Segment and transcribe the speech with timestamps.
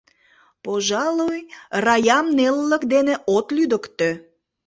[0.65, 1.39] Пожалуй,
[1.85, 4.09] Раям нелылык дене от лӱдыктӧ.